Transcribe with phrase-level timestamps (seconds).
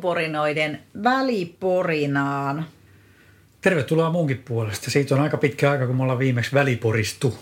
[0.00, 2.66] Polkuporinoiden väliporinaan.
[3.60, 4.90] Tervetuloa munkin puolesta.
[4.90, 7.38] Siitä on aika pitkä aika, kun me ollaan viimeksi väliporistu.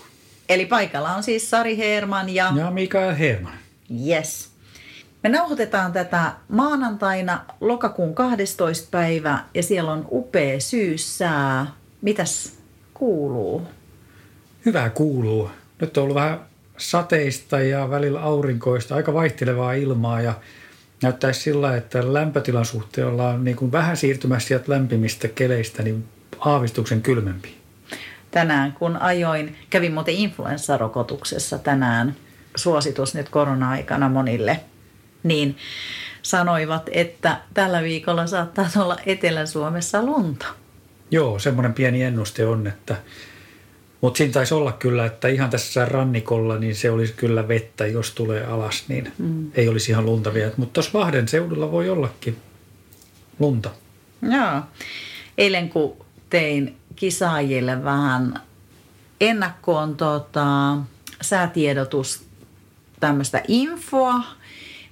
[0.49, 2.53] Eli paikalla on siis Sari Herman ja...
[2.57, 3.53] Ja Mikael Herman.
[4.07, 4.51] Yes.
[5.23, 8.89] Me nauhoitetaan tätä maanantaina lokakuun 12.
[8.91, 11.67] päivä ja siellä on upea syyssää.
[12.03, 12.53] Mitäs
[12.95, 13.63] kuuluu?
[14.67, 15.51] Hyvää kuuluu.
[15.81, 16.41] Nyt on ollut vähän
[16.77, 20.35] sateista ja välillä aurinkoista, aika vaihtelevaa ilmaa ja
[21.03, 26.05] näyttäisi sillä, että lämpötilan suhteen ollaan niin kuin vähän siirtymässä sieltä lämpimistä keleistä niin
[26.39, 27.59] aavistuksen kylmempi.
[28.31, 32.17] Tänään kun ajoin, kävin muuten influenssarokotuksessa tänään,
[32.57, 34.61] suositus nyt korona-aikana monille,
[35.23, 35.57] niin
[36.23, 40.47] sanoivat, että tällä viikolla saattaa olla Etelä-Suomessa lunta.
[41.11, 42.97] Joo, semmoinen pieni ennuste on, että
[44.01, 48.11] mutta siinä taisi olla kyllä, että ihan tässä rannikolla niin se olisi kyllä vettä, jos
[48.11, 49.51] tulee alas, niin mm.
[49.55, 50.53] ei olisi ihan lunta vielä.
[50.57, 52.37] Mutta tuossa Lahden seudulla voi ollakin
[53.39, 53.71] lunta.
[54.23, 54.63] Joo.
[55.39, 55.97] Eilen kun
[56.31, 58.41] tein kisaajille vähän
[59.21, 60.77] ennakkoon tota,
[61.21, 62.27] säätiedotus
[63.01, 64.21] tämmöistä infoa,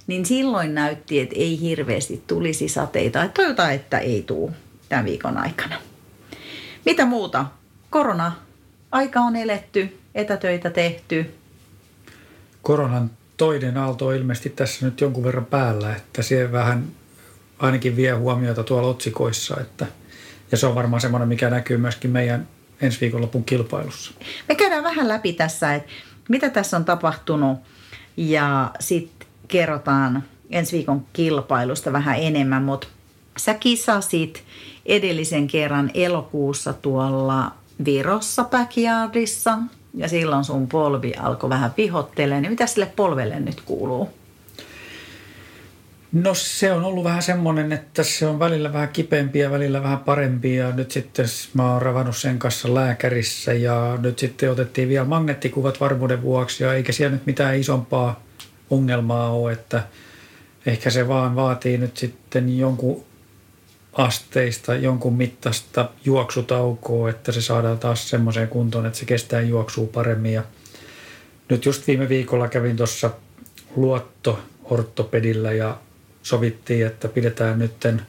[0.07, 3.23] niin silloin näytti, että ei hirveästi tulisi sateita.
[3.23, 4.51] Että toivotaan, että ei tule
[4.89, 5.75] tämän viikon aikana.
[6.85, 7.45] Mitä muuta?
[7.89, 8.46] Korona
[8.91, 11.33] aika on eletty, etätöitä tehty.
[12.61, 16.87] Koronan toinen aalto on ilmeisesti tässä nyt jonkun verran päällä, että se vähän
[17.59, 19.57] ainakin vie huomiota tuolla otsikoissa.
[19.61, 19.85] Että,
[20.51, 22.47] ja se on varmaan semmoinen, mikä näkyy myöskin meidän
[22.81, 24.11] ensi viikonlopun kilpailussa.
[24.47, 25.91] Me käydään vähän läpi tässä, että
[26.29, 27.59] mitä tässä on tapahtunut
[28.17, 32.87] ja sitten kerrotaan ensi viikon kilpailusta vähän enemmän, mutta
[33.37, 34.43] sä kisasit
[34.85, 37.51] edellisen kerran elokuussa tuolla
[37.85, 39.57] Virossa backyardissa
[39.93, 42.41] ja silloin sun polvi alkoi vähän vihottelemaan.
[42.41, 44.09] Niin mitä sille polvelle nyt kuuluu?
[46.11, 49.99] No se on ollut vähän semmoinen, että se on välillä vähän kipeämpi ja välillä vähän
[49.99, 55.05] parempi ja nyt sitten mä oon ravannut sen kanssa lääkärissä ja nyt sitten otettiin vielä
[55.05, 58.23] magneettikuvat varmuuden vuoksi ja eikä siellä nyt mitään isompaa
[58.69, 59.83] ongelmaa ole, että
[60.65, 63.03] ehkä se vaan vaatii nyt sitten jonkun
[63.97, 70.33] asteista jonkun mittaista juoksutaukoa, että se saadaan taas semmoiseen kuntoon, että se kestää juoksua paremmin.
[70.33, 70.43] Ja
[71.49, 73.09] nyt just viime viikolla kävin tuossa
[73.75, 75.77] luotto-ortopedillä ja
[76.23, 78.01] sovittiin, että pidetään nytten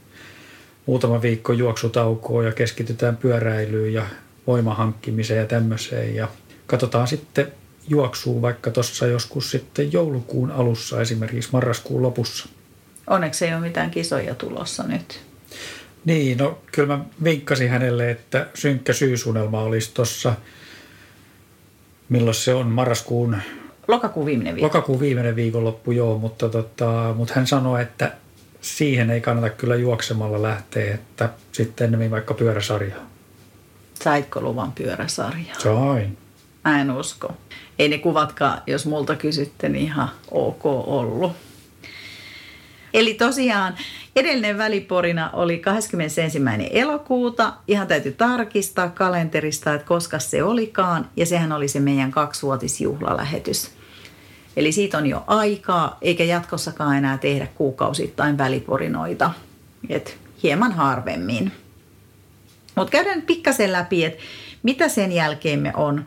[0.86, 4.06] muutama viikko juoksutaukoa ja keskitytään pyöräilyyn ja
[4.46, 6.14] voimahankkimiseen ja tämmöiseen.
[6.14, 6.28] Ja
[6.66, 7.52] katsotaan sitten
[7.88, 12.48] juoksuu vaikka tuossa joskus sitten joulukuun alussa esimerkiksi marraskuun lopussa.
[13.06, 15.27] Onneksi ei ole mitään kisoja tulossa nyt.
[16.04, 20.34] Niin, no kyllä mä vinkkasin hänelle, että synkkä syysunelma olisi tuossa,
[22.08, 23.36] milloin se on, marraskuun...
[23.88, 24.66] Lokakuun viimeinen viikko.
[24.66, 28.12] Lokakuun viimeinen viikonloppu, joo, mutta, tota, mutta hän sanoi, että
[28.60, 33.10] siihen ei kannata kyllä juoksemalla lähteä, että sitten ennemmin vaikka pyöräsarjaa.
[33.94, 35.58] Saitko luvan pyöräsarjaa?
[35.58, 36.18] Sain.
[36.64, 37.32] Mä en usko.
[37.78, 41.32] Ei ne kuvatkaan, jos multa kysytte, niin ihan ok ollut.
[42.94, 43.76] Eli tosiaan
[44.18, 46.38] edellinen väliporina oli 21.
[46.70, 47.52] elokuuta.
[47.68, 51.10] Ihan täytyy tarkistaa kalenterista, että koska se olikaan.
[51.16, 53.70] Ja sehän oli se meidän kaksivuotisjuhlalähetys.
[54.56, 59.30] Eli siitä on jo aikaa, eikä jatkossakaan enää tehdä kuukausittain väliporinoita.
[59.88, 61.52] Et hieman harvemmin.
[62.74, 64.22] Mutta käydään pikkasen läpi, että
[64.62, 66.06] mitä sen jälkeen me on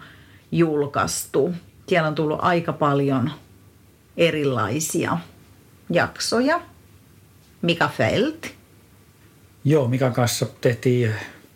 [0.51, 1.53] julkaistu.
[1.87, 3.31] Siellä on tullut aika paljon
[4.17, 5.17] erilaisia
[5.89, 6.70] jaksoja.
[7.61, 8.47] Mika Felt.
[9.63, 11.11] Joo, Mikan kanssa tehtiin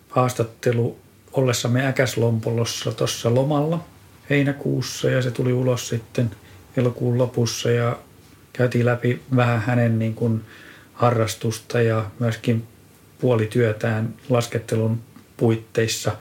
[0.10, 0.98] haastattelu
[1.34, 3.86] ollessamme Äkäslompolossa tuossa lomalla
[4.30, 6.32] heinäkuussa ja se tuli ulos sitten
[6.78, 8.00] elokuun lopussa ja
[8.54, 10.42] käytiin läpi vähän hänen niin kuin
[10.94, 12.68] harrastusta ja myöskin
[13.20, 15.02] puolityötään laskettelun
[15.38, 16.18] puitteissa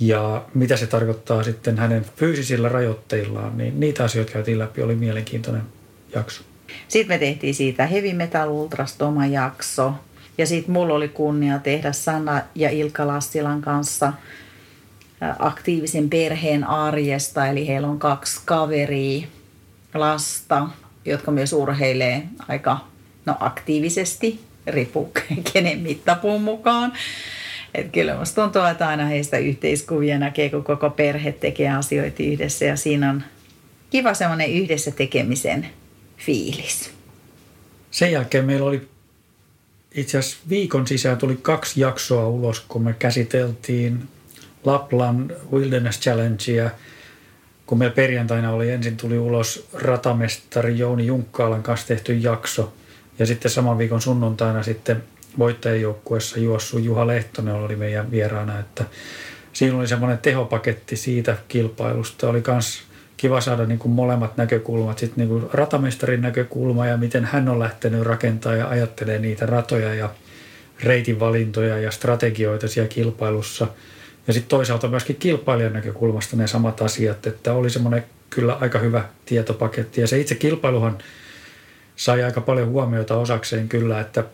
[0.00, 5.62] ja mitä se tarkoittaa sitten hänen fyysisillä rajoitteillaan, niin niitä asioita käytiin läpi, oli mielenkiintoinen
[6.14, 6.42] jakso.
[6.88, 9.94] Sitten me tehtiin siitä Heavy Metal Ultrasta oma jakso.
[10.38, 14.12] Ja sitten mulla oli kunnia tehdä Sanna ja Ilkka Lassilan kanssa
[15.38, 19.26] aktiivisen perheen arjesta, eli heillä on kaksi kaveria,
[19.94, 20.68] lasta,
[21.04, 22.78] jotka myös urheilee aika
[23.26, 25.12] no, aktiivisesti, riippuu
[25.52, 26.92] kenen mittapuun mukaan.
[27.74, 32.64] Et kyllä musta tuntuu, että aina heistä yhteiskuvia näkee, kun koko perhe tekee asioita yhdessä
[32.64, 33.22] ja siinä on
[33.90, 35.66] kiva semmoinen yhdessä tekemisen
[36.26, 36.90] fiilis.
[37.90, 38.88] Sen jälkeen meillä oli
[39.94, 44.08] itse asiassa viikon sisään tuli kaksi jaksoa ulos, kun me käsiteltiin
[44.64, 46.70] Laplan Wilderness Challengea.
[47.66, 52.72] Kun meillä perjantaina oli, ensin tuli ulos ratamestari Jouni Junkkaalan kanssa tehty jakso.
[53.18, 55.02] Ja sitten saman viikon sunnuntaina sitten
[55.38, 58.84] voittajajoukkuessa juossu Juha Lehtonen oli meidän vieraana, että
[59.52, 62.28] siinä oli semmoinen tehopaketti siitä kilpailusta.
[62.28, 62.82] Oli myös
[63.20, 67.58] kiva saada niin kuin molemmat näkökulmat, sitten niin kuin ratamestarin näkökulma ja miten hän on
[67.58, 70.10] lähtenyt rakentamaan ja ajattelee niitä ratoja ja
[70.82, 73.66] reitin valintoja ja strategioita siellä kilpailussa.
[74.26, 79.04] Ja sitten toisaalta myöskin kilpailijan näkökulmasta ne samat asiat, että oli semmoinen kyllä aika hyvä
[79.26, 80.00] tietopaketti.
[80.00, 80.98] Ja se itse kilpailuhan
[81.96, 84.24] sai aika paljon huomiota osakseen kyllä, että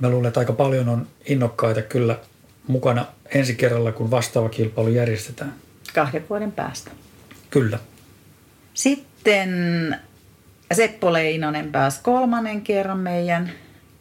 [0.00, 2.18] mä luulen, että aika paljon on innokkaita kyllä
[2.66, 5.54] mukana ensi kerralla, kun vastaava kilpailu järjestetään.
[5.94, 6.90] Kahden vuoden päästä.
[7.50, 7.78] Kyllä.
[8.78, 9.50] Sitten
[10.72, 13.52] Seppo Leinonen pääsi kolmannen kerran meidän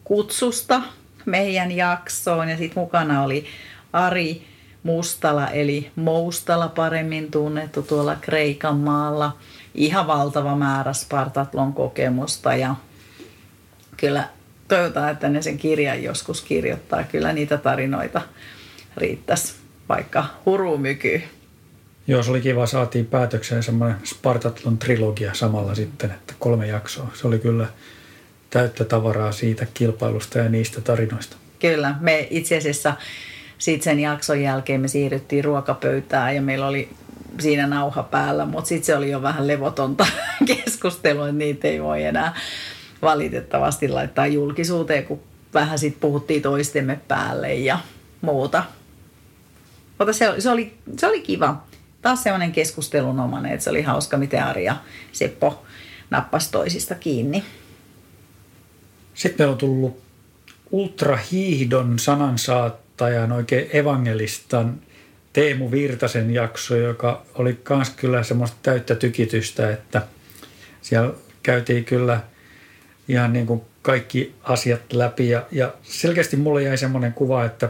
[0.03, 0.81] kutsusta
[1.25, 3.45] meidän jaksoon ja sitten mukana oli
[3.93, 4.47] Ari
[4.83, 9.37] Mustala eli Moustala paremmin tunnettu tuolla Kreikan maalla.
[9.75, 12.75] Ihan valtava määrä Spartatlon kokemusta ja
[13.97, 14.23] kyllä
[14.67, 17.03] toivotaan, että ne sen kirjan joskus kirjoittaa.
[17.03, 18.21] Kyllä niitä tarinoita
[18.97, 19.53] riittäisi
[19.89, 21.36] vaikka hurumyky.
[22.07, 22.65] Joo, se oli kiva.
[22.65, 27.07] Saatiin päätökseen semmoinen Spartatlon trilogia samalla sitten, että kolme jaksoa.
[27.13, 27.67] Se oli kyllä
[28.49, 31.37] täyttä tavaraa siitä kilpailusta ja niistä tarinoista.
[31.59, 31.95] Kyllä.
[31.99, 32.93] Me itse asiassa
[33.57, 36.89] sitten sen jakson jälkeen me siirryttiin ruokapöytään ja meillä oli
[37.39, 40.07] siinä nauha päällä, mutta sitten se oli jo vähän levotonta
[40.65, 42.35] keskustelua, että niitä ei voi enää
[43.01, 45.19] valitettavasti laittaa julkisuuteen, kun
[45.53, 47.79] vähän sitten puhuttiin toistemme päälle ja
[48.21, 48.63] muuta.
[49.99, 51.66] Mutta se, se, oli, se oli kiva.
[52.01, 54.75] Taas semmoinen keskustelunomainen, että se oli hauska, miten Ari ja
[55.11, 55.65] Seppo
[56.09, 57.43] nappasi toisista kiinni.
[59.13, 60.01] Sitten on tullut
[60.71, 64.81] ultrahiihdon sanansaattajan, oikein evangelistan
[65.33, 70.01] Teemu Virtasen jakso, joka oli myös kyllä semmoista täyttä tykitystä, että
[70.81, 71.13] siellä
[71.43, 72.21] käytiin kyllä–
[73.07, 75.29] ihan niin kuin kaikki asiat läpi.
[75.29, 77.69] Ja, ja selkeästi mulle jäi semmoinen kuva, että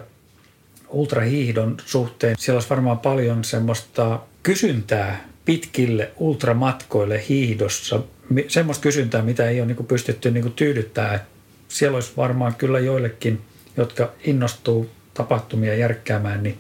[0.90, 8.00] ultrahiihdon suhteen siellä olisi varmaan paljon semmoista kysyntää pitkille ultramatkoille hiihdossa.
[8.48, 11.20] Semmoista kysyntää, mitä ei ole niin pystytty niin tyydyttämään.
[11.68, 13.42] Siellä olisi varmaan kyllä joillekin,
[13.78, 16.60] jotka innostuu tapahtumia järkkäämään, niin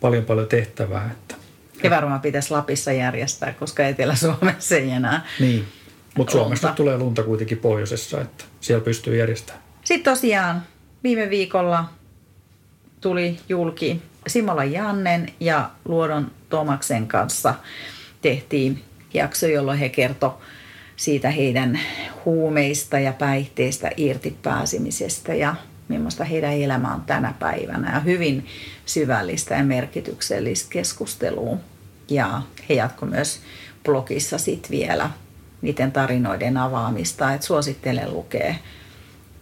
[0.00, 1.10] paljon paljon tehtävää.
[1.12, 1.34] Että.
[1.82, 5.64] Ja varmaan pitäisi Lapissa järjestää, koska Etelä-Suomessa ei enää niin.
[6.16, 9.64] Mutta Suomesta tulee lunta kuitenkin pohjoisessa, että siellä pystyy järjestämään.
[9.84, 10.62] Sitten tosiaan
[11.02, 11.84] viime viikolla
[13.00, 17.54] tuli julki Simola Jannen ja Luodon Tomaksen kanssa
[18.20, 18.84] tehtiin
[19.14, 20.32] jakso, jolloin he kertoi
[20.96, 21.80] siitä heidän
[22.24, 25.54] huumeista ja päihteistä irti pääsemisestä ja
[25.88, 27.94] millaista heidän elämä on tänä päivänä.
[27.94, 28.46] Ja hyvin
[28.86, 31.56] syvällistä ja merkityksellistä keskustelua.
[32.10, 33.40] Ja he jatkoivat myös
[33.84, 35.10] blogissa sitten vielä
[35.62, 38.54] niiden tarinoiden avaamista, että suosittelen lukea.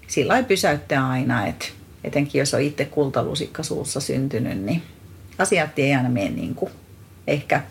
[0.07, 1.66] Sillä ei pysäyttää aina, että
[2.06, 4.82] etenkin jos on itse kultalusikka suussa syntynyt, niin
[5.38, 6.72] asiat ei aina mene niin kuin
[7.26, 7.62] ehkä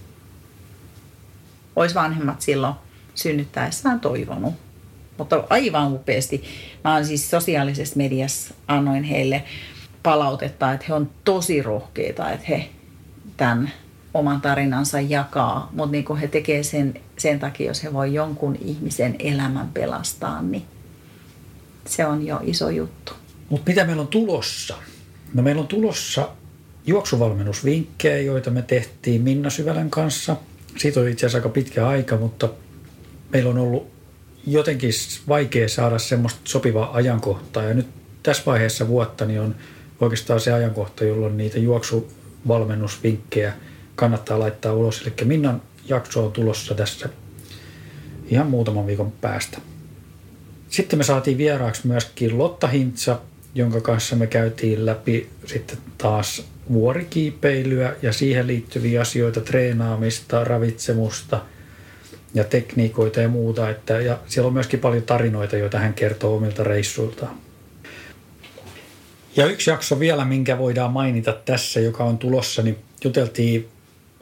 [1.76, 2.76] olisi vanhemmat silloin
[3.16, 4.54] synnyttäessään toivonut.
[5.18, 6.44] Mutta aivan upeasti.
[6.84, 9.44] Mä oon siis sosiaalisessa mediassa annoin heille
[10.04, 12.70] palautetta, että he on tosi rohkeita, että he
[13.38, 13.72] tämän
[14.14, 18.58] oman tarinansa jakaa, mutta niin kuin he tekee sen, sen takia, jos he voi jonkun
[18.62, 20.66] ihmisen elämän pelastaa, niin
[21.86, 23.14] se on jo iso juttu.
[23.50, 24.78] Mutta mitä meillä on tulossa?
[25.34, 26.30] No meillä on tulossa
[26.88, 30.36] juoksuvalmennusvinkkejä, joita me tehtiin Minna Syvälän kanssa.
[30.78, 32.50] Siitä on itse asiassa aika pitkä aika, mutta
[33.34, 33.88] meillä on ollut
[34.48, 34.92] jotenkin
[35.28, 37.64] vaikea saada semmoista sopivaa ajankohtaa.
[37.64, 37.88] Ja nyt
[38.24, 39.56] tässä vaiheessa vuotta niin on
[40.02, 43.54] oikeastaan se ajankohta, jolloin niitä juoksuvalmennusvinkkejä–
[43.96, 45.02] kannattaa laittaa ulos.
[45.02, 47.10] Eli Minnan jakso on tulossa tässä
[48.28, 49.58] ihan muutaman viikon päästä.
[50.70, 53.20] Sitten me saatiin vieraaksi myöskin Lotta Hintsa,
[53.56, 61.42] jonka kanssa me käytiin läpi sitten taas vuorikiipeilyä ja siihen liittyviä asioita, treenaamista, ravitsemusta
[62.34, 63.70] ja tekniikoita ja muuta.
[63.70, 67.38] Että, ja siellä on myöskin paljon tarinoita, joita hän kertoo omilta reissuiltaan.
[69.36, 73.68] Ja yksi jakso vielä, minkä voidaan mainita tässä, joka on tulossa, niin juteltiin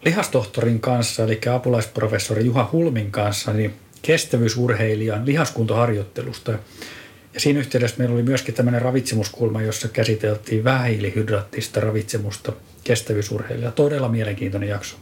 [0.06, 6.60] lihastohtorin kanssa, eli apulaisprofessori Juha Hulmin kanssa, niin kestävyysurheilijan lihaskuntoharjoittelusta.
[7.34, 13.72] Ja siinä yhteydessä meillä oli myöskin tämmöinen ravitsemuskulma, jossa käsiteltiin vähähiilihydraattista ravitsemusta kestävyysurheilija.
[13.72, 14.98] Todella mielenkiintoinen jakso.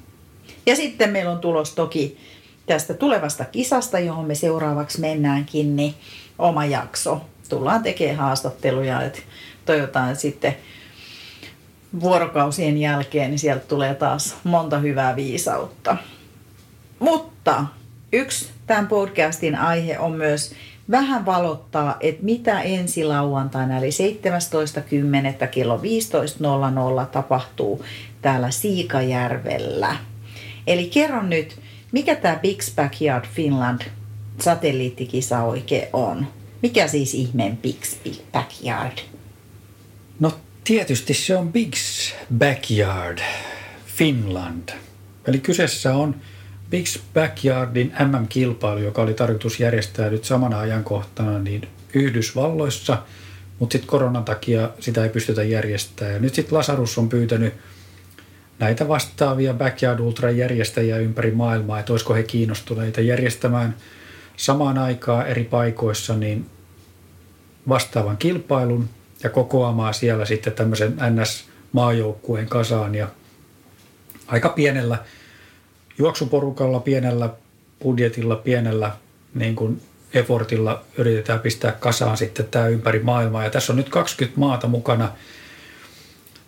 [0.66, 2.18] Ja sitten meillä on tulos toki
[2.66, 5.94] tästä tulevasta kisasta, johon me seuraavaksi mennäänkin, niin
[6.40, 7.22] oma jakso.
[7.50, 9.20] Tullaan tekemään haastatteluja, että
[9.66, 10.58] toivotaan sitten
[12.00, 15.98] vuorokausien jälkeen, niin sieltä tulee taas monta hyvää viisautta.
[17.00, 17.66] Mutta
[18.14, 20.54] yksi tämän podcastin aihe on myös
[20.92, 23.90] vähän valottaa, että mitä ensi lauantaina, eli
[25.42, 25.48] 17.10.
[25.48, 27.86] kello 15.00 tapahtuu
[28.22, 29.96] täällä Siikajärvellä.
[30.68, 31.60] Eli kerron nyt,
[31.92, 33.82] mikä tämä Big Backyard Finland
[34.40, 36.28] satelliittikisa oikein on?
[36.62, 37.80] Mikä siis ihmeen Big
[38.32, 38.98] Backyard?
[40.20, 40.32] No
[40.64, 41.74] tietysti se on Big
[42.38, 43.20] Backyard
[43.86, 44.70] Finland.
[45.28, 46.16] Eli kyseessä on
[46.72, 52.98] Big Backyardin MM-kilpailu, joka oli tarkoitus järjestää nyt samana ajankohtana niin Yhdysvalloissa,
[53.60, 56.14] mutta sitten koronan takia sitä ei pystytä järjestämään.
[56.14, 57.54] Ja nyt sitten Lasarus on pyytänyt
[58.60, 63.76] näitä vastaavia Backyard Ultra järjestäjiä ympäri maailmaa, että olisiko he kiinnostuneita järjestämään
[64.38, 66.46] samaan aikaan eri paikoissa niin
[67.68, 68.90] vastaavan kilpailun
[69.24, 73.08] ja kokoamaan siellä sitten tämmöisen NS-maajoukkueen kasaan ja
[74.28, 74.98] aika pienellä
[75.98, 77.30] juoksuporukalla, pienellä
[77.84, 78.92] budjetilla, pienellä
[79.34, 79.82] niin kuin
[80.14, 83.44] effortilla yritetään pistää kasaan sitten tämä ympäri maailmaa.
[83.44, 85.12] Ja tässä on nyt 20 maata mukana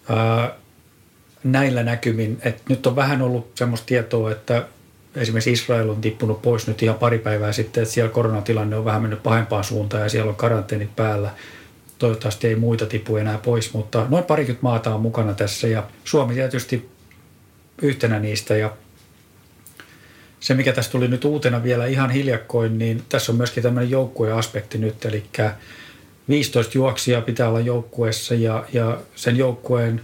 [0.10, 0.56] ää,
[1.44, 2.38] näillä näkymin.
[2.42, 4.66] Et nyt on vähän ollut semmoista tietoa, että
[5.16, 9.02] esimerkiksi Israel on tippunut pois nyt ihan pari päivää sitten, että siellä koronatilanne on vähän
[9.02, 11.32] mennyt pahempaan suuntaan ja siellä on karanteenit päällä.
[12.00, 16.34] Toivottavasti ei muita tipu enää pois, mutta noin parikymmentä maata on mukana tässä ja Suomi
[16.34, 16.90] tietysti
[17.82, 18.72] yhtenä niistä ja
[20.44, 24.78] se, mikä tässä tuli nyt uutena vielä ihan hiljakkoin, niin tässä on myöskin tämmöinen joukkueaspekti
[24.78, 25.24] nyt, eli
[26.30, 30.02] 15 juoksia pitää olla joukkueessa ja, ja sen joukkueen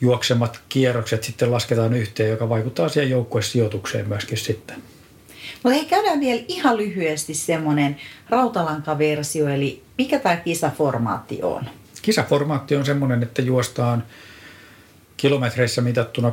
[0.00, 4.82] juoksemat kierrokset sitten lasketaan yhteen, joka vaikuttaa siihen joukkuesijoitukseen myöskin sitten.
[5.62, 7.96] Mutta hei, käydään vielä ihan lyhyesti semmoinen
[8.28, 11.64] rautalankaversio, eli mikä tämä kisaformaatti on?
[12.02, 14.04] Kisaformaatti on semmoinen, että juostaan
[15.20, 16.32] kilometreissä mitattuna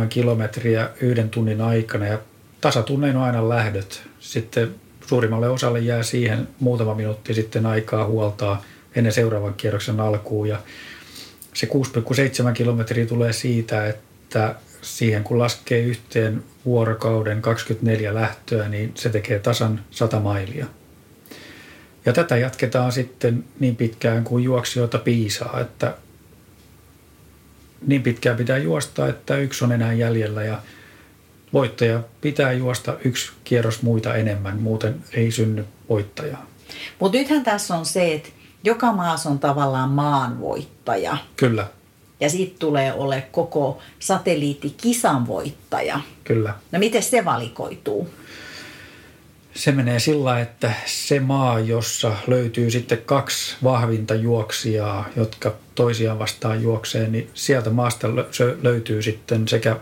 [0.00, 2.18] 6,7 kilometriä yhden tunnin aikana ja
[2.60, 4.02] tasatunnein on aina lähdöt.
[4.20, 4.74] Sitten
[5.06, 8.62] suurimmalle osalle jää siihen muutama minuutti sitten aikaa huoltaa
[8.94, 10.58] ennen seuraavan kierroksen alkuun ja
[11.54, 11.68] se
[12.46, 19.38] 6,7 kilometriä tulee siitä, että siihen kun laskee yhteen vuorokauden 24 lähtöä, niin se tekee
[19.38, 20.66] tasan 100 mailia.
[22.06, 25.94] Ja tätä jatketaan sitten niin pitkään kuin juoksijoita piisaa, että
[27.86, 30.58] niin pitkään pitää juosta, että yksi on enää jäljellä ja
[31.52, 36.46] voittaja pitää juosta yksi kierros muita enemmän, muuten ei synny voittajaa.
[36.98, 38.28] Mutta nythän tässä on se, että
[38.64, 41.16] joka maassa on tavallaan maanvoittaja.
[41.36, 41.66] Kyllä.
[42.20, 46.00] Ja siitä tulee ole koko satelliittikisan voittaja.
[46.24, 46.54] Kyllä.
[46.72, 48.08] No miten se valikoituu?
[49.54, 56.62] Se menee sillä, että se maa, jossa löytyy sitten kaksi vahvinta juoksijaa, jotka toisiaan vastaan
[56.62, 58.08] juoksee, niin sieltä maasta
[58.62, 59.76] löytyy sitten sekä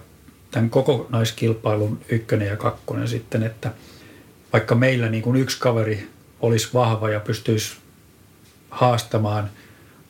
[0.51, 3.71] tämän kokonaiskilpailun ykkönen ja kakkonen sitten, että
[4.53, 6.09] vaikka meillä niin kuin yksi kaveri
[6.41, 7.77] olisi vahva ja pystyisi
[8.71, 9.51] haastamaan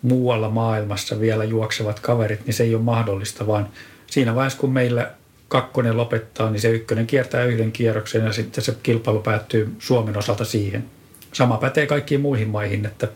[0.03, 3.69] muualla maailmassa vielä juoksevat kaverit, niin se ei ole mahdollista, vaan
[4.07, 5.11] siinä vaiheessa kun meillä
[5.53, 10.45] kakkonen lopettaa, niin se ykkönen kiertää yhden kierroksen ja sitten se kilpailu päättyy Suomen osalta
[10.45, 10.85] siihen.
[11.33, 13.09] Sama pätee kaikkiin muihin maihin, että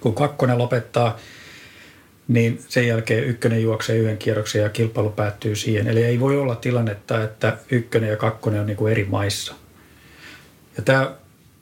[0.00, 1.18] kun kakkonen lopettaa,
[2.28, 5.88] niin sen jälkeen ykkönen juoksee yhden kierroksen ja kilpailu päättyy siihen.
[5.88, 9.54] Eli ei voi olla tilannetta, että ykkönen ja kakkonen on niin kuin eri maissa.
[10.76, 11.14] Ja tämä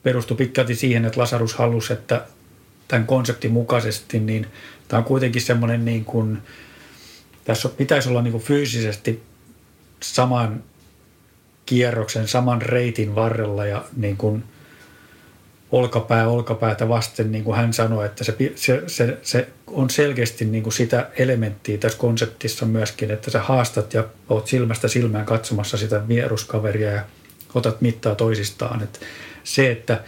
[0.03, 2.25] perustui pitkälti siihen, että Lasarus halusi, että
[2.87, 4.47] tämän konseptin mukaisesti, niin
[4.87, 6.37] tämä on kuitenkin semmoinen niin kuin,
[7.45, 9.26] tässä pitäisi olla niin kuin fyysisesti
[9.99, 10.63] saman
[11.65, 14.43] kierroksen, saman reitin varrella ja niin kuin
[15.71, 20.63] olkapää olkapäätä vasten, niin kuin hän sanoi, että se, se, se, se on selkeästi niin
[20.63, 26.07] kuin sitä elementtiä tässä konseptissa myöskin, että sä haastat ja oot silmästä silmään katsomassa sitä
[26.07, 27.01] vieruskaveria ja
[27.53, 28.83] otat mittaa toisistaan.
[28.83, 28.99] Että
[29.43, 30.03] se, että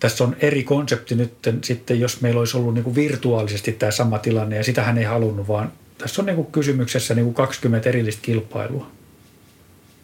[0.00, 1.32] tässä on eri konsepti nyt
[1.64, 5.04] sitten, jos meillä olisi ollut niin kuin virtuaalisesti tämä sama tilanne ja sitä hän ei
[5.04, 8.95] halunnut, vaan tässä on niin kuin kysymyksessä niin kuin 20 erillistä kilpailua.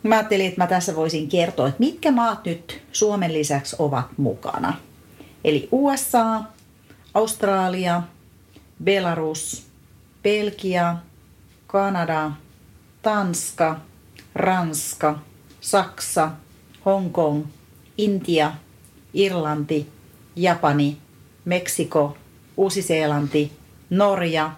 [0.02, 4.74] Mä ajattelin, että mä tässä voisin kertoa, että mitkä maat nyt Suomen lisäksi ovat mukana.
[5.44, 6.42] Eli USA,
[7.14, 8.02] Australia,
[8.84, 9.66] Belarus,
[10.22, 10.96] Belgia,
[11.66, 12.30] Kanada,
[13.02, 13.80] Tanska,
[14.34, 15.18] Ranska,
[15.60, 16.30] Saksa,
[16.84, 17.44] Hongkong,
[17.98, 18.52] Intia,
[19.14, 19.88] Irlanti,
[20.36, 20.98] Japani,
[21.44, 22.16] Meksiko,
[22.56, 23.52] Uusi-Seelanti,
[23.90, 24.52] Norja,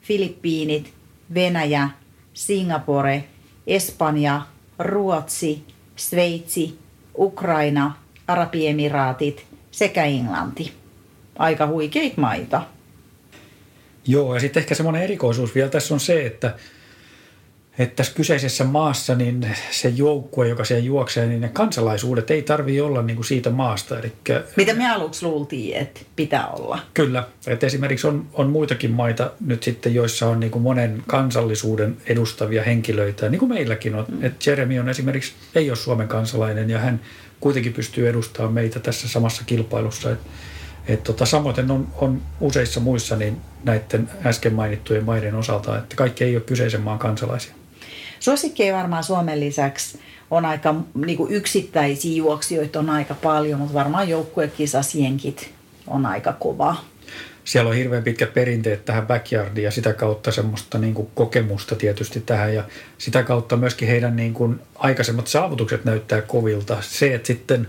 [0.00, 0.94] Filippiinit,
[1.34, 1.88] Venäjä,
[2.34, 3.24] Singapore,
[3.66, 4.42] Espanja,
[4.78, 5.64] Ruotsi,
[5.96, 6.78] Sveitsi,
[7.18, 10.72] Ukraina, Arabiemiraatit sekä Englanti.
[11.38, 12.62] Aika huikeita maita.
[14.06, 16.54] Joo, ja sitten ehkä semmoinen erikoisuus vielä tässä on se, että,
[17.78, 22.80] että tässä kyseisessä maassa niin se joukkue, joka siellä juoksee, niin ne kansalaisuudet ei tarvi
[22.80, 23.98] olla niin kuin siitä maasta.
[23.98, 24.12] Eli,
[24.56, 26.78] Mitä me aluksi luultiin, että pitää olla?
[26.94, 31.96] Kyllä, että esimerkiksi on, on muitakin maita nyt sitten, joissa on niin kuin monen kansallisuuden
[32.06, 34.04] edustavia henkilöitä, niin kuin meilläkin on.
[34.08, 34.24] Mm.
[34.24, 37.00] Että Jeremy on esimerkiksi, ei ole Suomen kansalainen ja hän
[37.40, 40.10] kuitenkin pystyy edustamaan meitä tässä samassa kilpailussa.
[40.10, 40.26] Että
[40.88, 46.24] et tota, samoin on, on useissa muissa niin näiden äsken mainittujen maiden osalta, että kaikki
[46.24, 47.54] ei ole kyseisen maan kansalaisia.
[48.26, 54.08] Suosikkeja varmaan Suomen lisäksi on aika niin kuin yksittäisiä juoksijoita on aika paljon, mutta varmaan
[54.08, 55.50] joukkuekisasjenkit
[55.86, 56.76] on aika kova.
[57.44, 62.20] Siellä on hirveän pitkät perinteet tähän backyardiin ja sitä kautta semmoista niin kuin kokemusta tietysti
[62.20, 62.64] tähän ja
[62.98, 66.76] sitä kautta myöskin heidän niin kuin aikaisemmat saavutukset näyttää kovilta.
[66.80, 67.68] Se, että sitten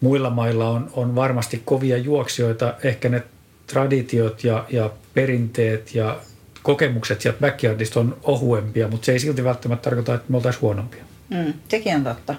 [0.00, 3.22] muilla mailla on, on varmasti kovia juoksijoita, ehkä ne
[3.66, 6.20] traditiot ja, ja perinteet ja
[6.68, 11.04] kokemukset sieltä backyardista on ohuempia, mutta se ei silti välttämättä tarkoita, että me oltaisiin huonompia.
[11.30, 12.34] Mm, sekin on totta.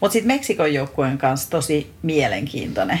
[0.00, 3.00] Mutta sitten Meksikon joukkueen kanssa tosi mielenkiintoinen.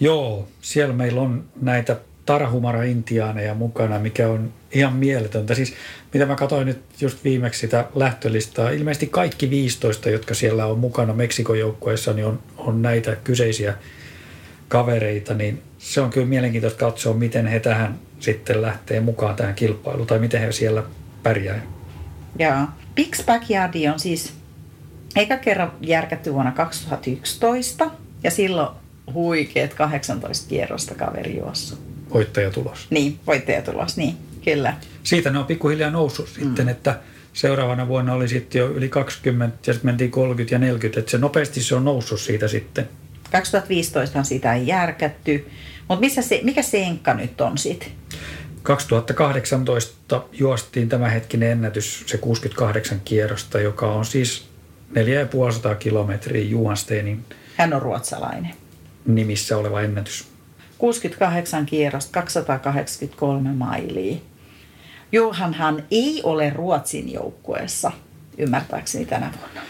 [0.00, 5.54] Joo, siellä meillä on näitä tarahumara-intiaaneja mukana, mikä on ihan mieletöntä.
[5.54, 5.74] Siis
[6.12, 11.12] mitä mä katsoin nyt just viimeksi sitä lähtölistaa, ilmeisesti kaikki 15, jotka siellä on mukana
[11.12, 13.74] Meksikon joukkueessa, niin on, on näitä kyseisiä
[14.68, 20.06] kavereita, niin se on kyllä mielenkiintoista katsoa, miten he tähän sitten lähtee mukaan tähän kilpailuun,
[20.06, 20.82] tai miten he siellä
[21.22, 21.62] pärjää.
[22.38, 22.66] Joo.
[22.94, 24.32] Pix Backyardi on siis
[25.16, 27.90] eka kerran järkätty vuonna 2011,
[28.22, 28.68] ja silloin
[29.14, 31.78] huikeet 18 kierrosta kaveri juossut.
[32.12, 32.86] Voittajatulos.
[32.90, 34.74] Niin, voittajatulos, niin, kyllä.
[35.02, 36.44] Siitä ne on pikkuhiljaa noussut mm.
[36.44, 37.00] sitten, että
[37.32, 41.18] seuraavana vuonna oli sitten jo yli 20 ja sitten mentiin 30 ja 40, että se
[41.18, 42.88] nopeasti se on noussut siitä sitten.
[43.32, 45.46] 2015 sitä ei järkätty,
[45.88, 47.99] mutta missä se, mikä se enkka nyt on sitten?
[48.62, 54.48] 2018 juostiin tämänhetkinen ennätys, se 68 kierrosta, joka on siis
[54.94, 57.24] 4500 kilometriä Juhansteinin
[57.56, 58.54] Hän on ruotsalainen.
[59.06, 60.28] nimissä oleva ennätys.
[60.78, 64.16] 68 kierrosta, 283 mailia.
[65.12, 67.92] Johanhan ei ole Ruotsin joukkueessa,
[68.38, 69.60] ymmärtääkseni tänä vuonna.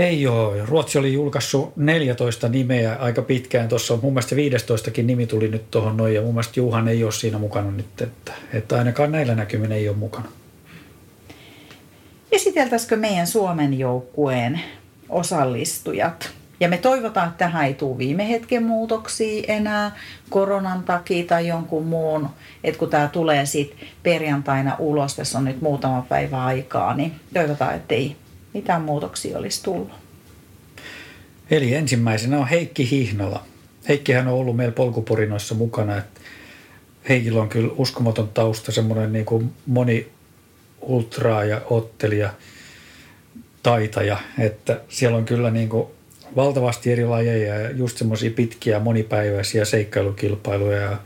[0.00, 0.66] Ei ole.
[0.66, 3.68] Ruotsi oli julkaissut 14 nimeä aika pitkään.
[3.68, 7.12] Tuossa mun mielestä 15 nimi tuli nyt tuohon noin ja mun mielestä Juhan ei ole
[7.12, 8.02] siinä mukana nyt.
[8.02, 10.28] Että, että ainakaan näillä näkymin ei ole mukana.
[12.32, 14.60] Esiteltäisikö meidän Suomen joukkueen
[15.08, 16.30] osallistujat?
[16.60, 19.96] Ja me toivotaan, että tähän ei tule viime hetken muutoksia enää
[20.30, 22.28] koronan takia tai jonkun muun.
[22.64, 27.74] Että kun tämä tulee sitten perjantaina ulos, tässä on nyt muutama päivä aikaa, niin toivotaan,
[27.74, 28.16] että ei
[28.54, 29.90] mitään muutoksia olisi tullut.
[31.50, 33.44] Eli ensimmäisenä on Heikki Hihnala.
[33.88, 35.96] Heikkihän on ollut meillä polkuporinoissa mukana.
[35.96, 36.20] Että
[37.08, 40.08] Heikillä on kyllä uskomaton tausta, semmoinen niin kuin moni
[40.80, 42.30] ultraa ja ottelija,
[43.62, 45.86] taitaja, että siellä on kyllä niin kuin
[46.36, 50.98] valtavasti eri lajeja ja just semmoisia pitkiä monipäiväisiä seikkailukilpailuja ja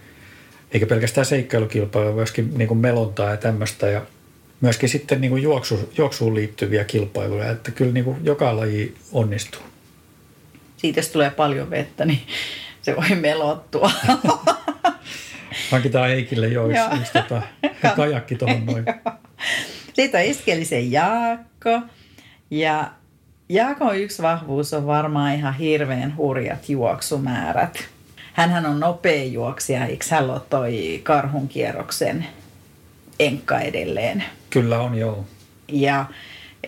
[0.73, 4.03] eikä pelkästään seikkailukilpailuja, myöskin niin kuin melontaa ja tämmöistä ja
[4.65, 9.63] myöskin sitten niin kuin juoksu, juoksuun liittyviä kilpailuja, että kyllä niin kuin joka laji onnistuu.
[10.77, 12.21] Siitä jos tulee paljon vettä, niin
[12.83, 13.91] se voi melottua.
[15.71, 17.43] Hankitaan Heikille jo yksi, yksi tota,
[17.97, 18.85] kajakki tuohon noin.
[19.93, 21.81] Sitten on Iskelisen Jaakko.
[22.51, 22.91] Ja
[23.49, 27.85] Jaakon yksi vahvuus on varmaan ihan hirveän hurjat juoksumäärät.
[28.33, 32.27] Hänhän on nopea juoksija, eikö hän ole toi karhun kierroksen
[33.21, 34.25] enkka edelleen?
[34.51, 35.25] Kyllä on, joo.
[35.69, 36.05] Ja,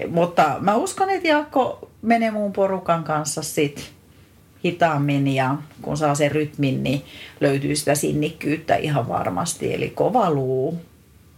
[0.09, 3.93] mutta mä uskon, että Jaakko menee muun porukan kanssa sit
[4.65, 7.03] hitaammin ja kun saa sen rytmin, niin
[7.41, 9.75] löytyy sitä sinnikkyyttä ihan varmasti.
[9.75, 10.81] Eli kova luu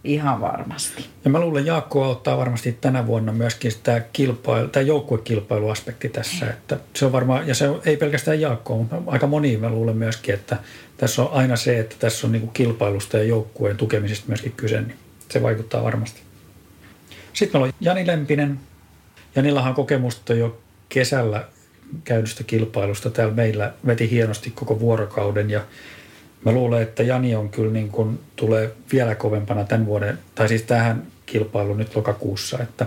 [0.03, 1.05] ihan varmasti.
[1.25, 6.49] Ja mä luulen, Jaakko auttaa varmasti tänä vuonna myöskin tämä, kilpailu, tämä joukkuekilpailuaspekti tässä.
[6.49, 9.97] Että se on varmaan, ja se on, ei pelkästään Jaakko, mutta aika moni mä luulen
[9.97, 10.57] myöskin, että
[10.97, 14.97] tässä on aina se, että tässä on niin kilpailusta ja joukkueen tukemisesta myöskin kyse, niin
[15.29, 16.21] se vaikuttaa varmasti.
[17.33, 18.59] Sitten meillä on Jani Lempinen.
[19.35, 21.47] Janillahan on kokemusta jo kesällä
[22.03, 23.09] käydystä kilpailusta.
[23.09, 25.61] Täällä meillä veti hienosti koko vuorokauden ja
[26.45, 30.63] mä luulen, että Jani on kyllä niin kuin, tulee vielä kovempana tämän vuoden, tai siis
[30.63, 32.85] tähän kilpailuun nyt lokakuussa, että,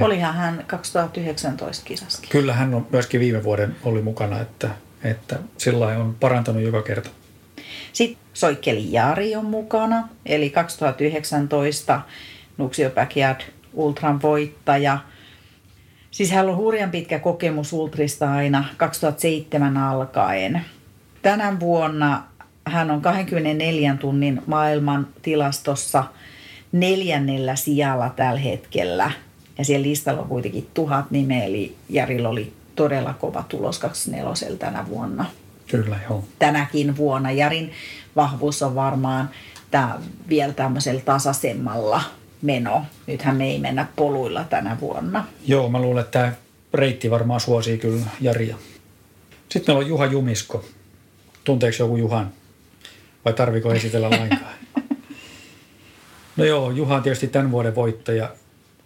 [0.00, 2.28] Olihan hän 2019 kisaskin.
[2.28, 4.70] Kyllä hän on myöskin viime vuoden oli mukana, että,
[5.04, 7.10] että sillä on parantanut joka kerta.
[7.92, 12.00] Sitten Soikkeli Jari on mukana, eli 2019
[12.56, 13.40] Nuxio Backyard
[13.72, 14.98] Ultran voittaja.
[16.10, 20.64] Siis hän on hurjan pitkä kokemus Ultrista aina 2007 alkaen.
[21.22, 22.24] Tänä vuonna
[22.66, 26.04] hän on 24 tunnin maailman tilastossa
[26.72, 29.10] neljännellä sijalla tällä hetkellä.
[29.58, 34.88] Ja siellä listalla on kuitenkin tuhat nimeä, eli Jarilla oli todella kova tulos 24 tänä
[34.88, 35.26] vuonna.
[35.66, 36.24] Kyllä, joo.
[36.38, 37.32] Tänäkin vuonna.
[37.32, 37.72] Jarin
[38.16, 39.30] vahvuus on varmaan
[39.70, 39.98] tämä
[40.28, 42.02] vielä tämmöisellä tasaisemmalla
[42.42, 42.84] meno.
[43.06, 45.24] Nythän me ei mennä poluilla tänä vuonna.
[45.46, 46.32] Joo, mä luulen, että tämä
[46.74, 48.56] reitti varmaan suosii kyllä Jaria.
[49.48, 50.64] Sitten meillä on Juha Jumisko.
[51.44, 52.32] Tunteeko joku Juhan?
[53.26, 54.54] Vai tarviko esitellä lainkaan?
[56.36, 58.30] No joo, Juha on tietysti tämän vuoden voittaja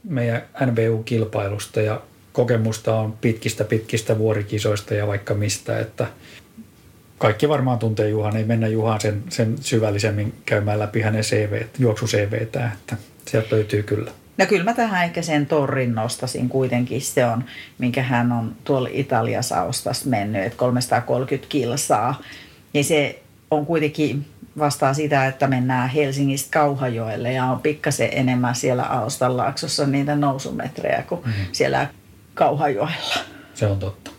[0.05, 2.01] meidän NBU-kilpailusta ja
[2.33, 6.07] kokemusta on pitkistä pitkistä vuorikisoista ja vaikka mistä, että
[7.19, 12.07] kaikki varmaan tuntee Juhan, ei mennä Juhan sen, sen syvällisemmin käymään läpi hänen CV, juoksu
[12.07, 14.11] CVtä, että sieltä löytyy kyllä.
[14.39, 17.03] No kyllä mä tähän ehkä sen torrin nostasin kuitenkin.
[17.03, 17.45] Se on,
[17.79, 22.23] minkä hän on tuolla Italiassa ostas mennyt, että 330 kilsaa.
[22.73, 24.27] Niin se on kuitenkin
[24.59, 31.21] vastaa sitä, että mennään Helsingistä Kauhajoelle ja on pikkasen enemmän siellä Aostanlaaksossa niitä nousumetrejä kuin
[31.25, 31.45] mm-hmm.
[31.53, 31.89] siellä
[32.35, 33.19] Kauhajoella.
[33.55, 34.11] Se on totta.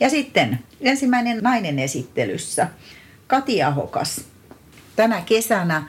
[0.00, 2.68] Ja sitten ensimmäinen nainen esittelyssä,
[3.26, 4.20] Kati Ahokas.
[4.96, 5.82] Tänä kesänä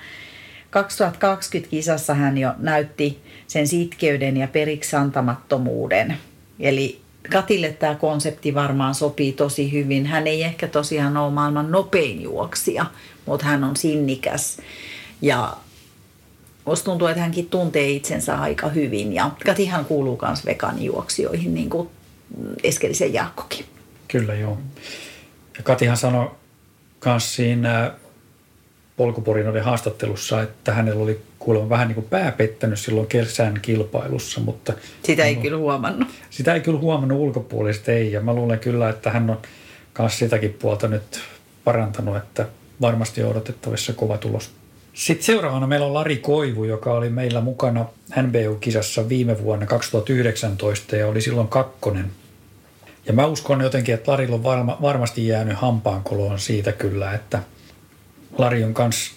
[0.69, 6.17] 2020 kisassa hän jo näytti sen sitkeyden ja periksantamattomuuden.
[6.59, 10.05] Eli Katille tämä konsepti varmaan sopii tosi hyvin.
[10.05, 12.85] Hän ei ehkä tosiaan ole maailman nopein juoksija,
[13.25, 14.57] mutta hän on sinnikäs.
[15.21, 15.57] Ja
[16.65, 19.13] musta tuntuu, että hänkin tuntee itsensä aika hyvin.
[19.13, 21.89] Ja Katihan kuuluu myös veganijuoksijoihin, niin kuin
[22.63, 23.65] Eskelisen Jaakkokin.
[24.07, 24.57] Kyllä, joo.
[25.57, 26.31] Ja Katihan sanoi
[27.05, 27.91] myös siinä
[28.97, 34.73] polkuporinoiden haastattelussa, että hänellä oli kuulemma vähän niin kuin pää pettänyt silloin kesän kilpailussa, mutta...
[35.03, 36.07] Sitä ei kyllä huomannut.
[36.29, 38.11] Sitä ei kyllä huomannut ulkopuolista, ei.
[38.11, 39.37] Ja mä luulen kyllä, että hän on
[39.99, 41.19] myös sitäkin puolta nyt
[41.63, 42.45] parantanut, että
[42.81, 44.51] varmasti on odotettavissa kova tulos.
[44.93, 47.85] Sitten seuraavana meillä on Lari Koivu, joka oli meillä mukana
[48.21, 52.11] NBU-kisassa viime vuonna 2019 ja oli silloin kakkonen.
[53.05, 57.39] Ja mä uskon jotenkin, että Larilla on varma, varmasti jäänyt hampaankoloon siitä kyllä, että
[58.37, 59.16] Lari on myös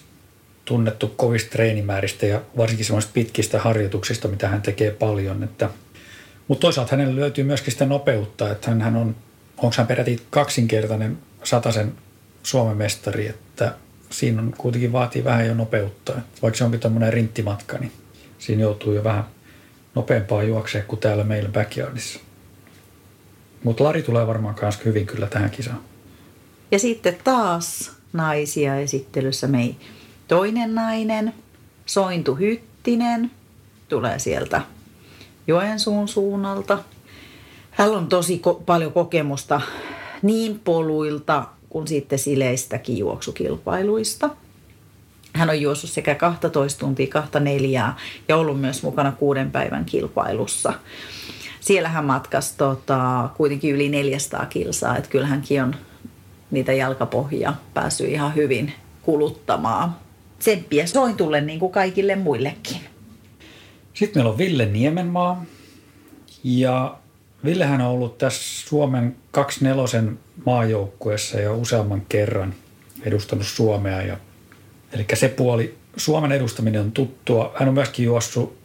[0.71, 5.43] tunnettu kovista treenimääristä ja varsinkin semmoisista pitkistä harjoituksista, mitä hän tekee paljon.
[5.43, 5.69] Että,
[6.47, 9.15] mutta toisaalta hänellä löytyy myöskin sitä nopeutta, että hän, hän on,
[9.57, 11.93] onko hän peräti kaksinkertainen sataisen
[12.43, 13.75] Suomen mestari, että
[14.09, 16.13] siinä on kuitenkin vaatii vähän jo nopeutta.
[16.41, 17.91] Vaikka se onkin tämmöinen rinttimatka, niin
[18.39, 19.23] siinä joutuu jo vähän
[19.95, 22.19] nopeampaa juokseen kuin täällä meillä backyardissa.
[23.63, 25.81] Mutta Lari tulee varmaan myös hyvin kyllä tähän kisaan.
[26.71, 29.75] Ja sitten taas naisia esittelyssä mei
[30.31, 31.33] toinen nainen,
[31.85, 33.31] Sointu Hyttinen,
[33.89, 34.61] tulee sieltä
[35.47, 36.79] Joensuun suunnalta.
[37.71, 39.61] Hän on tosi ko- paljon kokemusta
[40.21, 44.29] niin poluilta kuin sitten sileistäkin juoksukilpailuista.
[45.33, 47.95] Hän on juossut sekä 12 tuntia, kahta neljää
[48.27, 50.73] ja ollut myös mukana kuuden päivän kilpailussa.
[51.59, 55.75] Siellä hän matkasi tota, kuitenkin yli 400 kilsaa, että kyllä hänkin on
[56.51, 59.95] niitä jalkapohjia päässyt ihan hyvin kuluttamaan.
[60.41, 62.77] Tsemppiä sointulle niin kuin kaikille muillekin.
[63.93, 65.45] Sitten meillä on Ville Niemenmaa.
[66.43, 66.97] Ja
[67.45, 70.13] Villehän on ollut tässä Suomen 24
[70.45, 72.53] maajoukkuessa jo useamman kerran
[73.05, 74.01] edustanut Suomea.
[74.01, 74.17] Ja,
[74.93, 77.53] eli se puoli, Suomen edustaminen on tuttua.
[77.55, 78.57] Hän on myöskin juossut,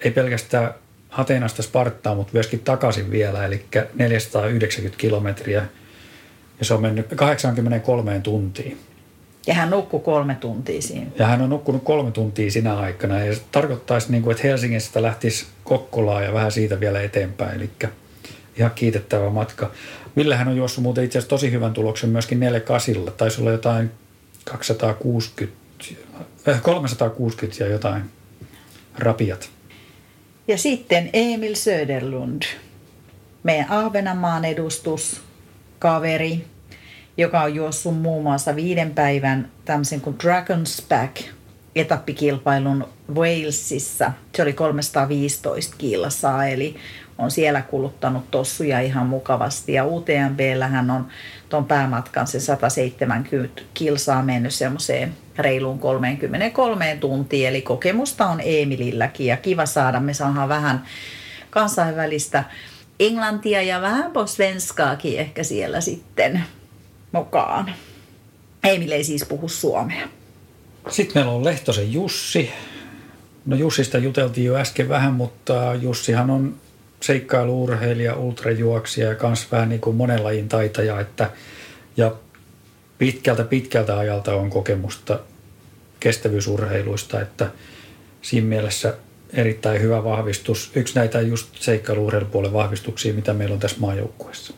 [0.00, 0.74] ei pelkästään
[1.08, 5.66] Hateenasta Spartaa, mutta myöskin takaisin vielä, eli 490 kilometriä.
[6.58, 8.78] Ja se on mennyt 83 tuntiin.
[9.46, 11.06] Ja hän nukkui kolme tuntia siinä.
[11.18, 13.18] Ja hän on nukkunut kolme tuntia sinä aikana.
[13.18, 17.56] Ja se tarkoittaisi, niin kuin, että Helsingistä lähtisi Kokkolaan ja vähän siitä vielä eteenpäin.
[17.56, 17.70] Eli
[18.56, 19.70] ihan kiitettävä matka.
[20.16, 23.12] Villehän on juossut muuten itse asiassa tosi hyvän tuloksen myöskin 48.
[23.16, 23.90] Taisi olla jotain
[24.44, 25.56] 260,
[26.62, 28.02] 360 äh, ja jotain
[28.98, 29.50] rapiat.
[30.48, 32.42] Ja sitten Emil Söderlund,
[33.42, 35.20] meidän Ahvenanmaan edustus,
[35.78, 36.44] kaveri,
[37.16, 41.16] joka on juossut muun muassa viiden päivän tämmöisen kuin Dragon's Back
[41.74, 44.12] etappikilpailun Walesissa.
[44.36, 46.76] Se oli 315 kilsaa, eli
[47.18, 49.72] on siellä kuluttanut tossuja ihan mukavasti.
[49.72, 51.06] Ja UTMBllähän on
[51.48, 57.48] tuon päämatkan se 170 kilsaa mennyt semmoiseen reiluun 33 tuntiin.
[57.48, 60.00] Eli kokemusta on Emililläkin ja kiva saada.
[60.00, 60.84] Me saadaan vähän
[61.50, 62.44] kansainvälistä
[63.00, 66.44] englantia ja vähän svenskaakin ehkä siellä sitten
[67.14, 67.74] mukaan.
[68.64, 70.08] Emil ei siis puhu suomea.
[70.88, 72.50] Sitten meillä on Lehtosen Jussi.
[73.46, 76.54] No Jussista juteltiin jo äsken vähän, mutta Jussihan on
[77.00, 81.00] seikkailuurheilija, ultrajuoksija ja kans vähän niin kuin monen lajin taitaja.
[81.00, 81.30] Että,
[81.96, 82.12] ja
[82.98, 85.20] pitkältä pitkältä ajalta on kokemusta
[86.00, 87.50] kestävyysurheiluista, että
[88.22, 88.94] siinä mielessä
[89.32, 90.70] erittäin hyvä vahvistus.
[90.74, 94.54] Yksi näitä just seikkailuurheilupuolen vahvistuksia, mitä meillä on tässä maajoukkueessa.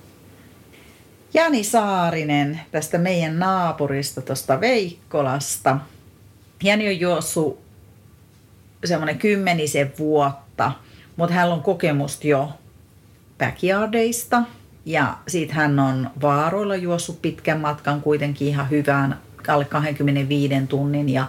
[1.37, 5.79] Jani Saarinen tästä meidän naapurista, tuosta Veikkolasta.
[6.63, 7.61] Jani on juossut
[8.85, 10.73] semmoinen kymmenisen vuotta,
[11.17, 12.51] mutta hän on kokemusta jo
[13.39, 14.43] backyardeista.
[14.85, 19.19] Ja siitä hän on vaaroilla juossut pitkän matkan kuitenkin ihan hyvään,
[19.49, 21.09] alle 25 tunnin.
[21.09, 21.27] Ja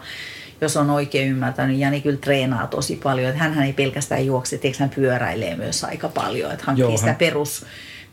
[0.61, 3.29] jos on oikein ymmärtänyt, Jani kyllä treenaa tosi paljon.
[3.29, 6.51] Että hän ei pelkästään juokse, että hän pyöräilee myös aika paljon.
[6.51, 7.65] Että hankkii Joo, sitä perus,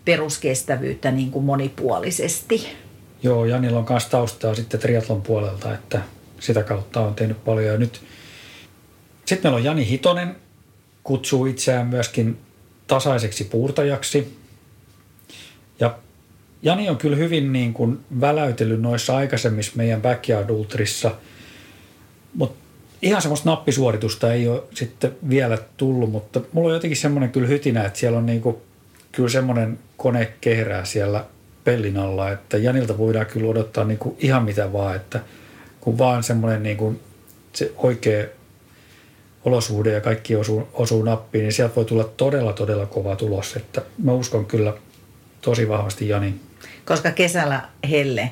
[0.04, 2.68] peruskestävyyttä niin kuin monipuolisesti.
[3.22, 6.02] Joo, Janilla on myös taustaa sitten triatlon puolelta, että
[6.40, 7.72] sitä kautta on tehnyt paljon.
[7.72, 8.00] Ja nyt
[9.24, 10.36] sitten meillä on Jani Hitonen,
[11.04, 12.38] kutsuu itseään myöskin
[12.86, 14.38] tasaiseksi puurtajaksi.
[15.80, 15.98] Ja
[16.62, 21.14] Jani on kyllä hyvin niin kuin väläytellyt noissa aikaisemmissa meidän backyard ultrissa,
[22.34, 22.64] mutta
[23.02, 27.84] ihan semmoista nappisuoritusta ei ole sitten vielä tullut, mutta mulla on jotenkin semmoinen kyllä hytinä,
[27.84, 28.56] että siellä on niin kuin,
[29.16, 31.24] kyllä semmoinen kone kehrää siellä
[31.64, 35.20] pellin alla, että Janilta voidaan kyllä odottaa niin kuin ihan mitä vaan, että
[35.80, 37.00] kun vaan semmoinen niin kuin
[37.52, 38.26] se oikea
[39.44, 43.56] olosuhde ja kaikki osuu, osuu nappiin, niin sieltä voi tulla todella, todella kova tulos.
[43.56, 44.74] Että mä uskon kyllä
[45.40, 46.34] tosi vahvasti Jani.
[46.84, 48.30] Koska kesällä Helle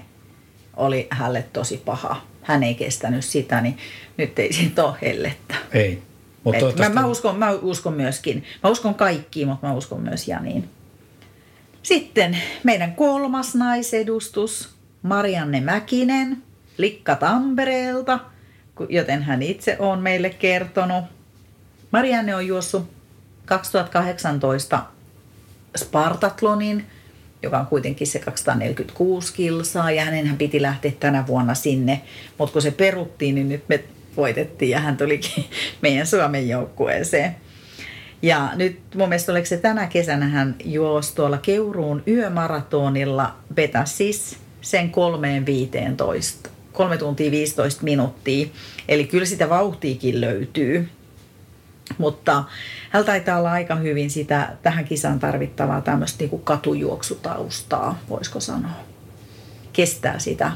[0.76, 2.16] oli hälle tosi paha.
[2.42, 3.78] Hän ei kestänyt sitä, niin
[4.16, 5.54] nyt ei siitä ole hellettä.
[5.72, 6.02] Ei.
[6.44, 6.94] Toivottavasti...
[6.94, 8.44] mä, mä, uskon, mä uskon myöskin.
[8.62, 10.70] Mä uskon kaikkiin, mutta mä uskon myös Janiin.
[11.82, 14.68] Sitten meidän kolmas naisedustus,
[15.02, 16.42] Marianne Mäkinen,
[16.78, 18.18] Likka Tampereelta–
[18.88, 21.04] joten hän itse on meille kertonut.
[21.90, 22.90] Marianne on juossut
[23.44, 24.82] 2018
[25.76, 26.86] Spartatlonin,
[27.42, 32.02] joka on kuitenkin se 246 kilsaa ja hänen piti lähteä tänä vuonna sinne,
[32.38, 33.84] mutta kun se peruttiin, niin nyt me
[34.16, 35.44] voitettiin ja hän tulikin
[35.82, 37.36] meidän Suomen joukkueeseen.
[38.22, 43.36] Ja nyt mun mielestä oliko se tänä kesänä hän juosi tuolla Keuruun yömaratonilla,
[43.84, 48.46] siis sen kolmeen viiteentoista 3 tuntia 15 minuuttia.
[48.88, 50.88] Eli kyllä sitä vauhtiikin löytyy.
[51.98, 52.44] Mutta
[52.90, 58.70] hän taitaa olla aika hyvin sitä tähän kisaan tarvittavaa tämmöistä niin katujuoksutaustaa, voisiko sanoa.
[59.72, 60.52] Kestää sitä.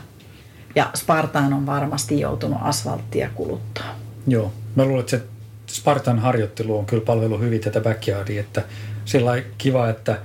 [0.77, 3.99] Ja Spartaan on varmasti joutunut asfalttia kuluttaa.
[4.27, 5.23] Joo, mä luulen, että se
[5.67, 8.63] Spartan harjoittelu on kyllä palvelu hyvin tätä backyardia, että
[9.05, 10.19] sillä kiva, että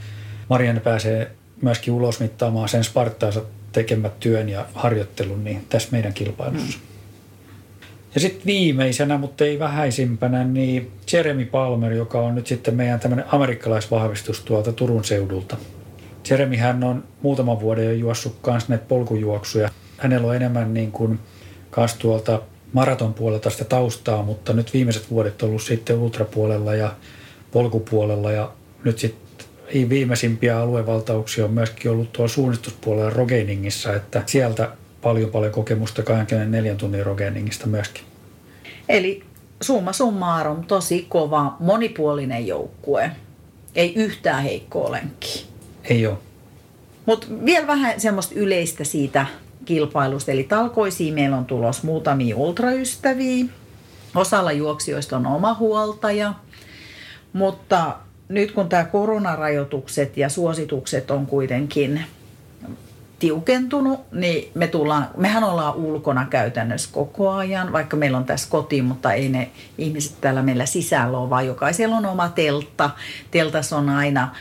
[0.49, 6.77] Marianne pääsee myöskin ulosmittaamaan sen Spartaansa tekemät työn ja harjoittelun niin tässä meidän kilpailussa.
[6.77, 6.91] Mm.
[8.15, 13.25] Ja sitten viimeisenä, mutta ei vähäisimpänä, niin Jeremy Palmer, joka on nyt sitten meidän tämmöinen
[13.31, 15.57] amerikkalaisvahvistus tuolta Turun seudulta.
[16.29, 19.69] Jeremy hän on muutaman vuoden jo juossut kanssa näitä polkujuoksuja.
[20.01, 21.19] Hänellä on enemmän niin kuin
[21.69, 22.41] kanssa tuolta
[22.73, 26.95] maraton puolelta sitä taustaa, mutta nyt viimeiset vuodet on ollut sitten ultrapuolella ja
[27.51, 28.51] polkupuolella ja
[28.83, 29.47] nyt sitten
[29.89, 34.69] viimeisimpiä aluevaltauksia on myöskin ollut tuolla suunnistuspuolella Rogeningissa, että sieltä
[35.01, 38.03] paljon paljon kokemusta 24 tunnin Rogeningista myöskin.
[38.89, 39.23] Eli
[39.61, 43.11] summa summarum tosi kova, monipuolinen joukkue.
[43.75, 45.41] Ei yhtään heikkoa lenkkiä.
[45.83, 46.17] Ei ole.
[47.05, 49.25] Mutta vielä vähän semmoista yleistä siitä
[49.65, 50.31] kilpailusta.
[50.31, 53.45] Eli talkoisiin meillä on tulos muutamia ultraystäviä.
[54.15, 56.33] Osalla juoksijoista on oma huoltaja.
[57.33, 57.95] Mutta
[58.29, 62.01] nyt kun tämä koronarajoitukset ja suositukset on kuitenkin
[63.19, 68.81] tiukentunut, niin me tullaan, mehän ollaan ulkona käytännössä koko ajan, vaikka meillä on tässä koti,
[68.81, 72.89] mutta ei ne ihmiset täällä meillä sisällä ole, vaan jokaisella on oma teltta.
[73.31, 74.35] Teltas on aina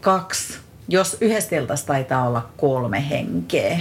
[0.00, 3.80] kaksi, jos yhdessä teltassa taitaa olla kolme henkeä,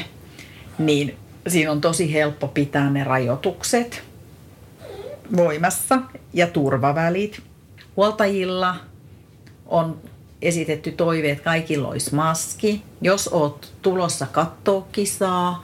[0.80, 4.04] niin siinä on tosi helppo pitää ne rajoitukset
[5.36, 6.00] voimassa
[6.34, 7.42] ja turvavälit.
[7.98, 8.76] Huoltajilla
[9.66, 10.02] on
[10.42, 12.84] esitetty toive, että kaikilla olisi maski.
[13.02, 15.64] Jos oot tulossa katsoa kisaa,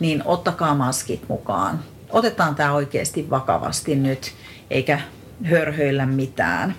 [0.00, 1.80] niin ottakaa maskit mukaan.
[2.10, 4.32] Otetaan tämä oikeasti vakavasti nyt,
[4.70, 5.00] eikä
[5.44, 6.74] hörhöillä mitään.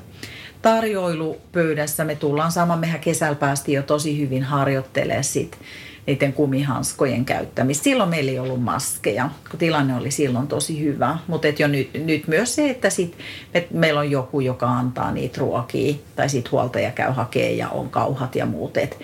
[0.62, 5.58] Tarjoilupöydässä me tullaan saamaan, mehän kesällä päästiin jo tosi hyvin harjoittelemaan sit
[6.08, 7.84] niiden kumihanskojen käyttämistä.
[7.84, 11.18] Silloin meillä ei ollut maskeja, kun tilanne oli silloin tosi hyvä.
[11.28, 13.18] Mutta jo nyt, nyt myös se, että sit,
[13.54, 17.90] et meillä on joku, joka antaa niitä ruokia, tai sitten huoltaja käy hakemaan ja on
[17.90, 18.78] kauhat ja muut.
[18.78, 19.00] Et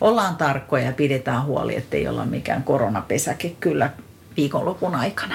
[0.00, 3.90] ollaan tarkkoja ja pidetään huoli, ettei olla mikään koronapesäke kyllä
[4.36, 5.34] viikonlopun aikana.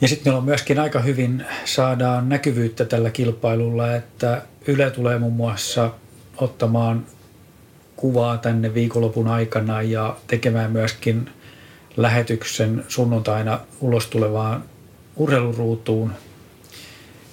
[0.00, 5.32] Ja sitten meillä on myöskin aika hyvin saadaan näkyvyyttä tällä kilpailulla, että Yle tulee muun
[5.32, 5.90] muassa
[6.36, 7.06] ottamaan
[8.02, 11.30] kuvaa tänne viikonlopun aikana ja tekemään myöskin
[11.96, 14.64] lähetyksen sunnuntaina ulos tulevaan
[15.16, 16.12] urheiluruutuun.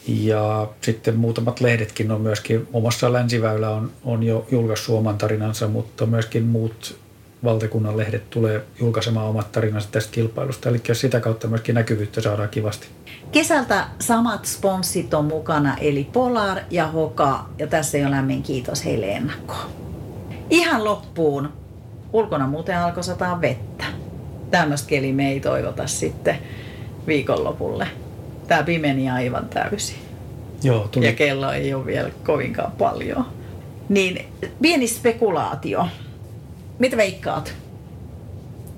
[0.07, 5.67] Ja sitten muutamat lehdetkin on myöskin, muun muassa Länsiväylä on, on jo julkaissut oman tarinansa,
[5.67, 6.97] mutta myöskin muut
[7.43, 10.69] valtakunnan lehdet tulee julkaisemaan omat tarinansa tästä kilpailusta.
[10.69, 12.87] Eli sitä kautta myöskin näkyvyyttä saadaan kivasti.
[13.31, 19.11] Kesältä samat sponssit on mukana, eli Polar ja Hoka, ja tässä jo lämmin kiitos heille
[19.11, 19.88] ennakkoon.
[20.49, 21.49] Ihan loppuun.
[22.13, 23.85] Ulkona muuten alkoi sataa vettä.
[24.51, 26.35] Tämmöistä keli me ei toivota sitten
[27.07, 27.87] viikonlopulle.
[28.47, 29.99] Tämä pimeni aivan täysin.
[30.63, 31.05] Joo, tuli.
[31.05, 33.25] Ja kello ei ole vielä kovinkaan paljon.
[33.89, 34.25] Niin
[34.61, 35.87] pieni spekulaatio.
[36.79, 37.53] Mitä veikkaat?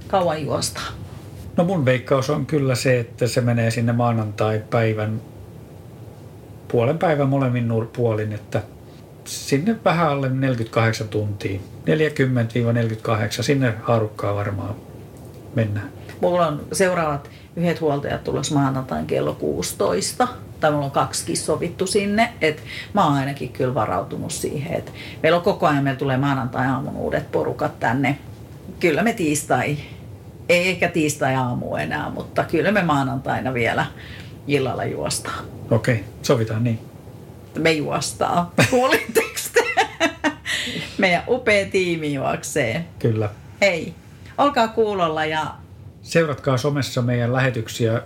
[0.08, 0.82] Kauan juosta.
[1.58, 5.22] No mun veikkaus on kyllä se, että se menee sinne maanantai-päivän
[6.68, 8.62] puolen päivän molemmin puolin, että
[9.26, 11.60] sinne vähän alle 48 tuntia.
[13.40, 14.76] 40-48, sinne haarukkaa varmaan
[15.56, 15.90] mennään.
[16.22, 20.28] Mulla on seuraavat yhdet huoltajat tulossa maanantain kello 16.
[20.60, 22.34] Tai mulla on kaksikin sovittu sinne.
[22.42, 24.92] Et mä oon ainakin kyllä varautunut siihen, että
[25.24, 28.18] meillä on koko ajan, meillä tulee maanantai aamun uudet porukat tänne.
[28.80, 29.78] Kyllä me tiistai,
[30.50, 33.86] ei ehkä tiistai aamu enää, mutta kyllä me maanantaina vielä
[34.48, 35.46] illalla juostaan.
[35.72, 36.91] Okei, sovitaan niin.
[37.60, 38.52] Me juostaa.
[38.70, 39.32] Kuulitteko
[40.98, 42.86] Meidän upea tiimi juoksee.
[43.00, 43.30] Kyllä.
[43.62, 43.94] Hei,
[44.38, 45.56] olkaa kuulolla ja
[46.02, 48.02] Seuratkaa somessa meidän lähetyksiä.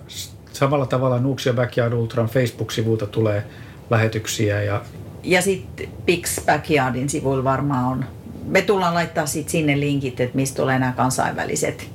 [0.54, 3.44] Samalla tavalla Nuuksia Backyard Ultran Facebook-sivulta tulee
[3.90, 4.62] lähetyksiä.
[4.62, 4.82] Ja,
[5.24, 8.06] ja sitten Pix Backyardin sivuilla varmaan on.
[8.46, 11.90] Me tullaan laittaa sit sinne linkit, että mistä tulee nämä kansainväliset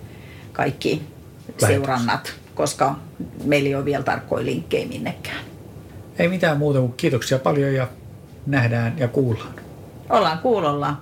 [0.53, 1.03] kaikki
[1.47, 1.69] Lähetys.
[1.69, 2.97] seurannat, koska
[3.45, 5.50] meillä ei ole vielä tarkkoja linkkejä minnekään.
[6.21, 7.89] Ei mitään muuta kuin kiitoksia paljon ja
[8.47, 9.55] nähdään ja kuullaan.
[10.11, 10.97] Ollaan kuulolla.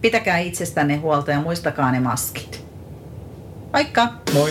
[0.00, 2.64] Pitäkää itsestänne huolta ja muistakaa ne maskit.
[3.72, 4.08] Moikka!
[4.34, 4.50] Moi!